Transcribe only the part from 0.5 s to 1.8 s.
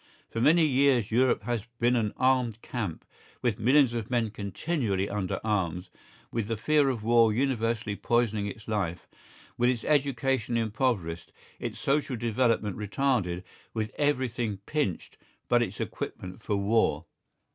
years Europe has